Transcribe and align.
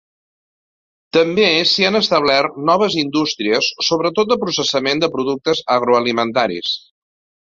També 1.17 1.49
s'hi 1.71 1.85
han 1.89 1.99
establert 1.99 2.57
noves 2.69 2.95
indústries, 3.01 3.69
sobretot 3.89 4.33
de 4.33 4.39
processament 4.47 5.05
de 5.05 5.11
productes 5.19 5.63
agroalimentaris. 5.77 6.73